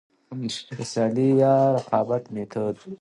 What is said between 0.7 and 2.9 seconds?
د سيالي يا رقابت ميتود: